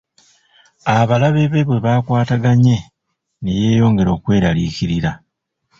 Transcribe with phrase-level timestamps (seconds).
[0.97, 2.77] Abalabe be bwe bakwataganye
[3.41, 5.11] ne yeeyongera okweraliikirira.